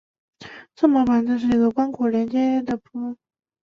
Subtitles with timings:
[0.73, 3.17] 正模标本是一个关节仍连阶的部分身体骨骼。